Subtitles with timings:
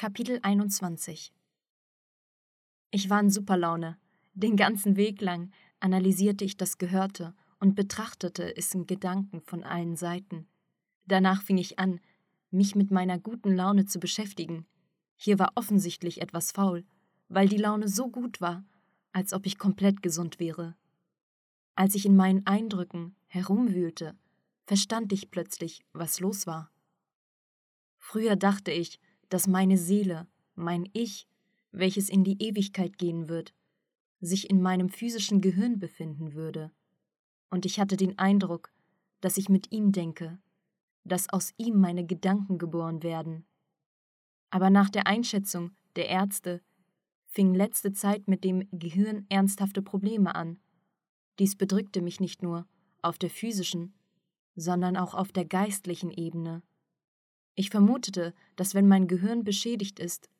[0.00, 1.32] Kapitel 21
[2.92, 3.98] Ich war in Superlaune.
[4.32, 9.96] Den ganzen Weg lang analysierte ich das Gehörte und betrachtete es in Gedanken von allen
[9.96, 10.46] Seiten.
[11.06, 11.98] Danach fing ich an,
[12.52, 14.68] mich mit meiner guten Laune zu beschäftigen.
[15.16, 16.86] Hier war offensichtlich etwas faul,
[17.28, 18.64] weil die Laune so gut war,
[19.10, 20.76] als ob ich komplett gesund wäre.
[21.74, 24.16] Als ich in meinen Eindrücken herumwühlte,
[24.64, 26.70] verstand ich plötzlich, was los war.
[27.96, 31.28] Früher dachte ich, dass meine Seele, mein Ich,
[31.72, 33.54] welches in die Ewigkeit gehen wird,
[34.20, 36.72] sich in meinem physischen Gehirn befinden würde.
[37.50, 38.72] Und ich hatte den Eindruck,
[39.20, 40.38] dass ich mit ihm denke,
[41.04, 43.44] dass aus ihm meine Gedanken geboren werden.
[44.50, 46.62] Aber nach der Einschätzung der Ärzte
[47.26, 50.58] fing letzte Zeit mit dem Gehirn ernsthafte Probleme an.
[51.38, 52.66] Dies bedrückte mich nicht nur
[53.02, 53.94] auf der physischen,
[54.56, 56.62] sondern auch auf der geistlichen Ebene.
[57.58, 60.30] Ich vermutete, dass wenn mein Gehirn beschädigt ist,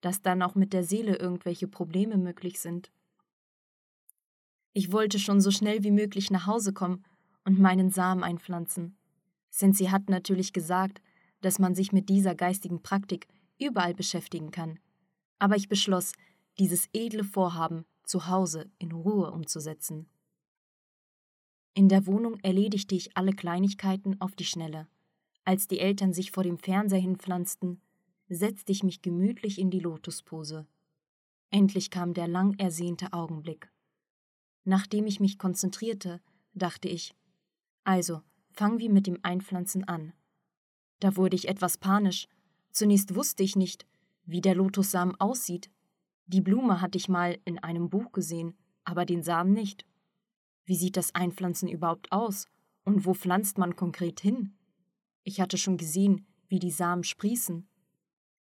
[0.00, 2.90] dass dann auch mit der Seele irgendwelche Probleme möglich sind.
[4.72, 7.04] Ich wollte schon so schnell wie möglich nach Hause kommen
[7.44, 8.96] und meinen Samen einpflanzen.
[9.48, 11.00] Sensi hat natürlich gesagt,
[11.40, 13.28] dass man sich mit dieser geistigen Praktik
[13.60, 14.80] überall beschäftigen kann.
[15.38, 16.14] Aber ich beschloss,
[16.58, 20.08] dieses edle Vorhaben zu Hause in Ruhe umzusetzen.
[21.74, 24.88] In der Wohnung erledigte ich alle Kleinigkeiten auf die Schnelle.
[25.46, 27.80] Als die Eltern sich vor dem Fernseher hinpflanzten,
[28.28, 30.66] setzte ich mich gemütlich in die Lotuspose.
[31.50, 33.70] Endlich kam der lang ersehnte Augenblick.
[34.64, 36.20] Nachdem ich mich konzentrierte,
[36.52, 37.14] dachte ich,
[37.84, 40.12] also, fangen wir mit dem Einpflanzen an.
[40.98, 42.26] Da wurde ich etwas panisch.
[42.72, 43.86] Zunächst wusste ich nicht,
[44.24, 45.70] wie der Lotussamen aussieht.
[46.26, 49.86] Die Blume hatte ich mal in einem Buch gesehen, aber den Samen nicht.
[50.64, 52.48] Wie sieht das Einpflanzen überhaupt aus?
[52.82, 54.55] Und wo pflanzt man konkret hin?
[55.28, 57.66] Ich hatte schon gesehen, wie die Samen sprießen.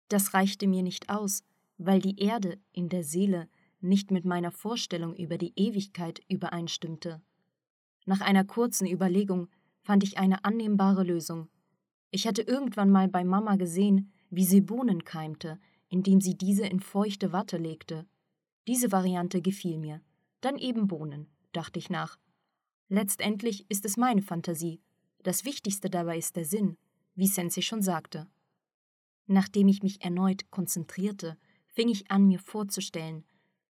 [0.08, 1.44] Das reichte mir nicht aus,
[1.78, 3.48] weil die Erde in der Seele
[3.80, 7.22] nicht mit meiner Vorstellung über die Ewigkeit übereinstimmte.
[8.06, 9.46] Nach einer kurzen Überlegung
[9.82, 11.48] fand ich eine annehmbare Lösung.
[12.10, 16.80] Ich hatte irgendwann mal bei Mama gesehen, wie sie Bohnen keimte, indem sie diese in
[16.80, 18.04] feuchte Watte legte.
[18.66, 20.00] Diese Variante gefiel mir.
[20.40, 22.18] Dann eben Bohnen, dachte ich nach.
[22.88, 24.80] Letztendlich ist es meine Fantasie,
[25.24, 26.76] das Wichtigste dabei ist der Sinn,
[27.14, 28.28] wie Sensei schon sagte.
[29.26, 33.24] Nachdem ich mich erneut konzentrierte, fing ich an, mir vorzustellen,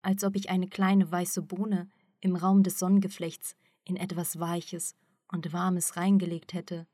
[0.01, 4.95] als ob ich eine kleine weiße Bohne im Raum des Sonnengeflechts in etwas Weiches
[5.31, 6.85] und Warmes reingelegt hätte.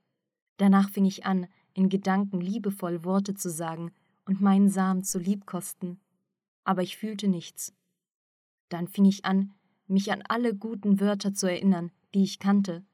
[0.58, 3.91] Danach fing ich an, in Gedanken liebevoll Worte zu sagen
[4.25, 6.00] und meinen Samen zu liebkosten.
[6.64, 7.74] Aber ich fühlte nichts.
[8.70, 9.52] Dann fing ich an,
[9.88, 12.85] mich an alle guten Wörter zu erinnern, die ich kannte.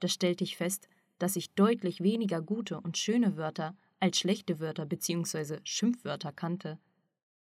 [0.00, 0.88] Da stellte ich fest,
[1.22, 5.60] dass ich deutlich weniger gute und schöne Wörter als schlechte Wörter bzw.
[5.62, 6.80] Schimpfwörter kannte.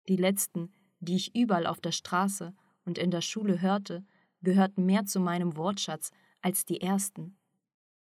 [0.09, 4.07] Die letzten, die ich überall auf der Straße und in der Schule hörte,
[4.43, 7.37] gehörten mehr zu meinem Wortschatz als die ersten.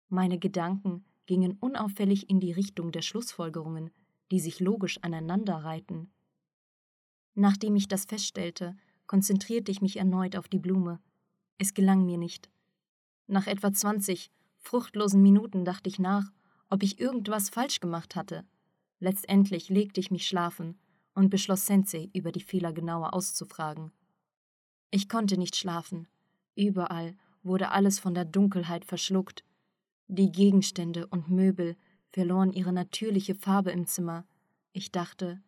[0.08, 3.90] Meine Gedanken gingen unauffällig in die Richtung der Schlussfolgerungen,
[4.32, 6.10] die sich logisch aneinanderreihten.
[7.34, 8.78] Nachdem ich das feststellte,
[9.08, 11.02] konzentrierte ich mich erneut auf die Blume.
[11.58, 12.50] Es gelang mir nicht.
[13.28, 16.32] Nach etwa zwanzig fruchtlosen Minuten dachte ich nach,
[16.70, 18.46] ob ich irgendwas falsch gemacht hatte.
[19.00, 20.78] Letztendlich legte ich mich schlafen
[21.14, 23.92] und beschloss Sensei über die Fehler genauer auszufragen.
[24.92, 26.08] Ich konnte nicht schlafen.
[26.56, 29.44] Überall wurde alles von der Dunkelheit verschluckt.
[30.08, 31.76] Die Gegenstände und Möbel
[32.12, 34.26] verloren ihre natürliche Farbe im Zimmer.
[34.74, 35.42] Ich dachte,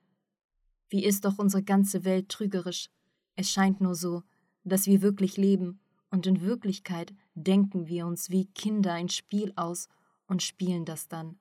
[0.90, 2.90] wie ist doch unsere ganze Welt trügerisch.
[3.36, 4.24] Es scheint nur so,
[4.64, 5.80] dass wir wirklich leben
[6.12, 9.88] und in Wirklichkeit denken wir uns wie Kinder ein Spiel aus
[10.28, 11.40] und spielen das dann.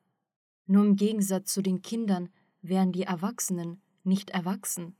[0.67, 2.31] Nur im Gegensatz zu den Kindern
[2.63, 4.97] wären die Erwachsenen nicht erwachsen,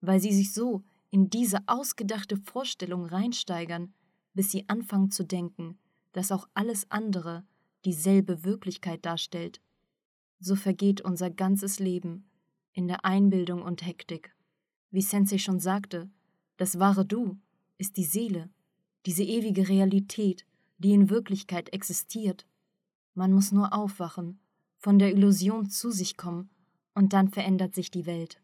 [0.00, 3.94] weil sie sich so in diese ausgedachte Vorstellung reinsteigern,
[4.34, 5.78] bis sie anfangen zu denken,
[6.12, 7.44] dass auch alles andere
[7.84, 9.60] dieselbe Wirklichkeit darstellt.
[10.40, 12.30] So vergeht unser ganzes Leben
[12.72, 14.34] in der Einbildung und Hektik.
[14.90, 16.10] Wie Sensei schon sagte,
[16.56, 17.38] das wahre Du
[17.78, 18.50] ist die Seele,
[19.06, 20.46] diese ewige Realität,
[20.78, 22.46] die in Wirklichkeit existiert.
[23.14, 24.40] Man muss nur aufwachen,
[24.78, 26.50] von der Illusion zu sich kommen,
[26.94, 28.40] und dann verändert sich die Welt.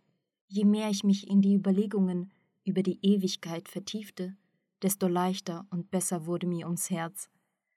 [0.47, 2.33] Je mehr ich mich in die Überlegungen
[2.65, 4.37] über die Ewigkeit vertiefte,
[4.83, 7.29] desto leichter und besser wurde mir ums Herz.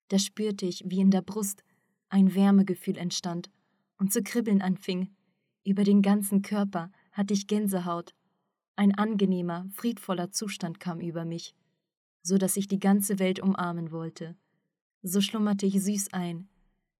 [0.07, 1.63] Da spürte ich, wie in der Brust
[2.09, 3.49] ein Wärmegefühl entstand
[3.97, 5.09] und zu kribbeln anfing.
[5.63, 8.13] Über den ganzen Körper hatte ich Gänsehaut.
[8.75, 11.53] Ein angenehmer, friedvoller Zustand kam über mich
[12.21, 14.35] so dass ich die ganze Welt umarmen wollte.
[15.03, 16.47] So schlummerte ich süß ein.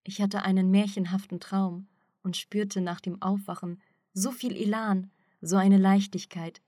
[0.04, 1.88] Ich hatte einen märchenhaften Traum
[2.24, 3.82] und spürte nach dem Aufwachen
[4.14, 6.62] so viel Elan, so eine Leichtigkeit,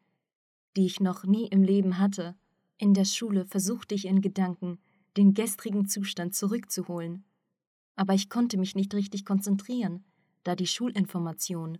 [0.75, 2.35] die ich noch nie im Leben hatte.
[2.77, 4.79] In der Schule versuchte ich in Gedanken,
[5.17, 7.23] den gestrigen Zustand zurückzuholen.
[7.95, 10.03] Aber ich konnte mich nicht richtig konzentrieren,
[10.43, 11.77] da die Schulinformationen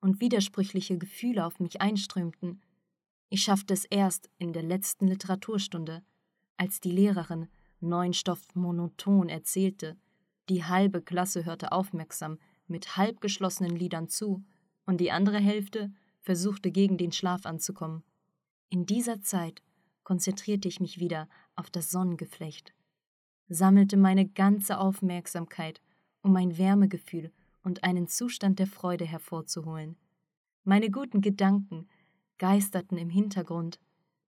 [0.00, 2.60] und widersprüchliche Gefühle auf mich einströmten.
[3.30, 6.02] Ich schaffte es erst in der letzten Literaturstunde,
[6.56, 7.48] als die Lehrerin
[7.80, 9.96] neuen Stoff monoton erzählte.
[10.48, 14.42] Die halbe Klasse hörte aufmerksam mit halb geschlossenen Lidern zu,
[14.86, 18.02] und die andere Hälfte versuchte gegen den Schlaf anzukommen.
[18.68, 19.62] In dieser Zeit
[20.02, 22.74] konzentrierte ich mich wieder auf das Sonnengeflecht,
[23.48, 25.80] sammelte meine ganze Aufmerksamkeit,
[26.22, 29.96] um ein Wärmegefühl und einen Zustand der Freude hervorzuholen.
[30.64, 31.88] Meine guten Gedanken
[32.38, 33.78] geisterten im Hintergrund.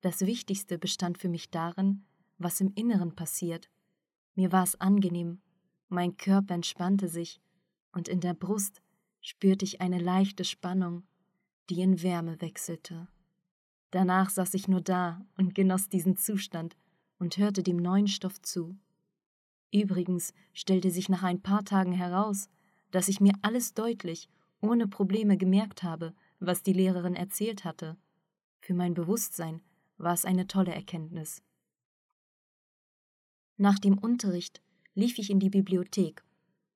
[0.00, 2.04] Das Wichtigste bestand für mich darin,
[2.38, 3.70] was im Inneren passiert.
[4.34, 5.40] Mir war es angenehm,
[5.88, 7.40] mein Körper entspannte sich,
[7.92, 8.82] und in der Brust
[9.20, 11.04] spürte ich eine leichte Spannung,
[11.70, 13.08] die in Wärme wechselte.
[13.90, 16.76] Danach saß ich nur da und genoss diesen Zustand
[17.18, 18.76] und hörte dem neuen Stoff zu.
[19.72, 22.48] Übrigens stellte sich nach ein paar Tagen heraus,
[22.90, 24.28] dass ich mir alles deutlich,
[24.60, 27.96] ohne Probleme gemerkt habe, was die Lehrerin erzählt hatte.
[28.60, 29.62] Für mein Bewusstsein
[29.98, 31.42] war es eine tolle Erkenntnis.
[33.58, 34.60] Nach dem Unterricht
[34.94, 36.22] lief ich in die Bibliothek,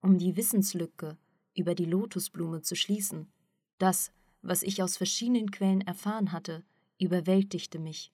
[0.00, 1.19] um die Wissenslücke
[1.55, 3.31] über die Lotusblume zu schließen.
[3.79, 6.65] Das, was ich aus verschiedenen Quellen erfahren hatte,
[6.99, 8.12] überwältigte mich.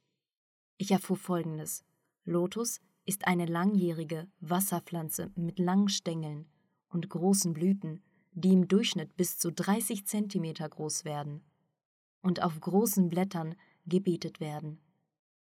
[0.78, 1.84] Ich erfuhr Folgendes.
[2.24, 6.46] Lotus ist eine langjährige Wasserpflanze mit langen Stängeln
[6.88, 8.02] und großen Blüten,
[8.32, 11.42] die im Durchschnitt bis zu 30 Zentimeter groß werden
[12.20, 13.54] und auf großen Blättern
[13.86, 14.80] gebietet werden.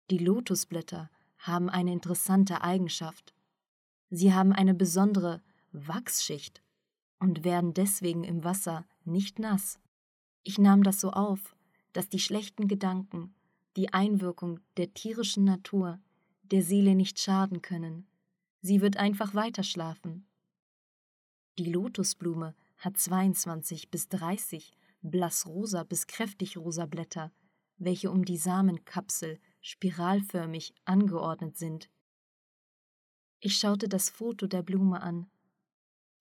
[0.09, 3.33] Die Lotusblätter haben eine interessante Eigenschaft.
[4.09, 5.41] Sie haben eine besondere
[5.71, 6.61] Wachsschicht
[7.19, 9.79] und werden deswegen im Wasser nicht nass.
[10.43, 11.55] Ich nahm das so auf,
[11.93, 13.33] dass die schlechten Gedanken,
[13.75, 15.99] die Einwirkung der tierischen Natur,
[16.43, 18.07] der Seele nicht schaden können.
[18.61, 20.25] Sie wird einfach weiterschlafen.
[21.57, 27.31] Die Lotusblume hat 22 bis 30 blassrosa bis kräftig rosa Blätter,
[27.77, 31.89] welche um die Samenkapsel spiralförmig angeordnet sind.
[33.39, 35.27] Ich schaute das Foto der Blume an.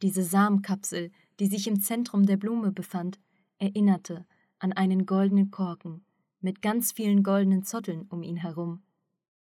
[0.02, 3.18] Diese Samenkapsel, die sich im Zentrum der Blume befand,
[3.58, 4.26] erinnerte
[4.58, 6.04] an einen goldenen Korken
[6.40, 8.82] mit ganz vielen goldenen Zotteln um ihn herum.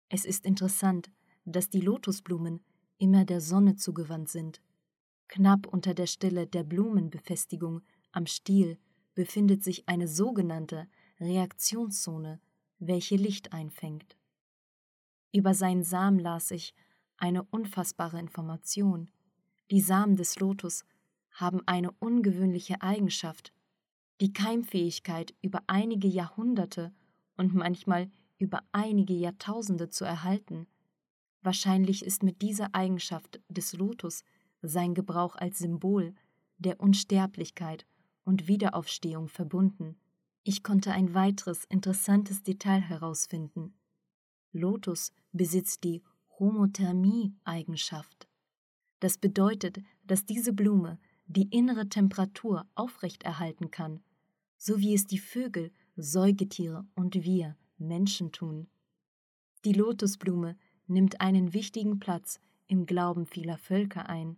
[0.10, 1.12] Es ist interessant,
[1.44, 2.64] dass die Lotusblumen
[2.98, 4.62] immer der Sonne zugewandt sind.
[5.28, 7.82] Knapp unter der Stelle der Blumenbefestigung
[8.12, 8.78] am Stiel
[9.14, 10.88] befindet sich eine sogenannte
[11.20, 12.40] Reaktionszone,
[12.80, 14.18] welche Licht einfängt.
[15.32, 16.74] Über seinen Samen las ich
[17.18, 19.10] eine unfassbare Information.
[19.72, 20.86] Die Samen des Lotus
[21.32, 23.52] haben eine ungewöhnliche Eigenschaft,
[24.22, 26.94] die Keimfähigkeit über einige Jahrhunderte
[27.36, 30.68] und manchmal über einige Jahrtausende zu erhalten.
[31.42, 34.24] Wahrscheinlich ist mit dieser Eigenschaft des Lotus
[34.62, 36.14] sein Gebrauch als Symbol
[36.58, 37.86] der Unsterblichkeit
[38.24, 39.98] und Wiederaufstehung verbunden.
[40.48, 43.74] Ich konnte ein weiteres interessantes Detail herausfinden.
[44.52, 46.04] Lotus besitzt die
[46.38, 48.28] Homothermie-Eigenschaft.
[49.00, 54.04] Das bedeutet, dass diese Blume die innere Temperatur aufrechterhalten kann,
[54.56, 58.68] so wie es die Vögel, Säugetiere und wir Menschen tun.
[59.66, 64.38] Die Lotusblume nimmt einen wichtigen Platz im Glauben vieler Völker ein.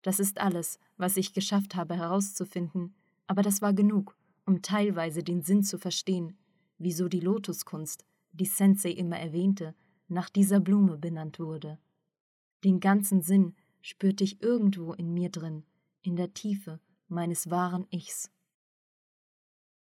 [0.00, 2.94] Das ist alles, was ich geschafft habe herauszufinden,
[3.26, 4.16] aber das war genug,
[4.46, 6.38] um teilweise den Sinn zu verstehen,
[6.78, 9.74] wieso die Lotuskunst, die Sensei immer erwähnte,
[10.08, 11.78] nach dieser Blume benannt wurde.
[12.64, 15.64] Den ganzen Sinn spürte ich irgendwo in mir drin,
[16.02, 18.30] in der Tiefe meines wahren Ichs.